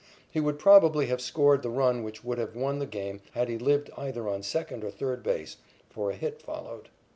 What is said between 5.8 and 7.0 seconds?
for a hit followed.